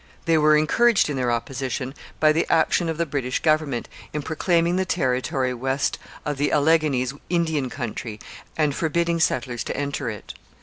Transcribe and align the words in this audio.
They 0.25 0.35
were 0.35 0.57
encouraged 0.57 1.11
in 1.11 1.15
their 1.15 1.31
opposition 1.31 1.93
by 2.19 2.31
the 2.31 2.51
action 2.51 2.89
of 2.89 2.97
the 2.97 3.05
British 3.05 3.37
government 3.39 3.87
in 4.13 4.23
proclaiming 4.23 4.75
the 4.75 4.83
territory 4.83 5.53
west 5.53 5.99
of 6.25 6.37
the 6.37 6.51
Alleghanies 6.51 7.13
Indian 7.29 7.69
country 7.69 8.17
and 8.57 8.73
forbidding 8.73 9.19
settlers 9.19 9.63
to 9.65 9.77
enter 9.77 10.09
it. 10.09 10.33